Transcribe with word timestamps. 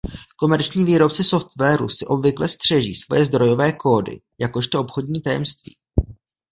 Komerční 0.35 0.83
výrobci 0.85 1.23
softwaru 1.23 1.89
si 1.89 2.05
obvykle 2.05 2.47
střeží 2.49 2.95
svoje 2.95 3.25
zdrojové 3.25 3.71
kódy 3.73 4.21
jakožto 4.39 4.79
obchodní 4.79 5.21
tajemství. 5.21 5.75